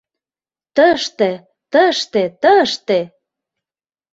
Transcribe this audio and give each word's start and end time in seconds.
—Тыште, 0.75 1.29
тыште, 1.71 2.23
тыште!.. 2.41 2.99